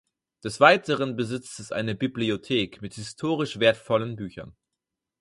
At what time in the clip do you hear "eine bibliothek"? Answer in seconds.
1.71-2.81